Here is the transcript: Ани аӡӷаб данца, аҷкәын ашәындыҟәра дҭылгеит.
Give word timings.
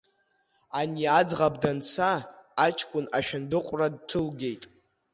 Ани 0.79 1.03
аӡӷаб 1.19 1.53
данца, 1.61 2.11
аҷкәын 2.65 3.05
ашәындыҟәра 3.17 3.87
дҭылгеит. 3.93 4.63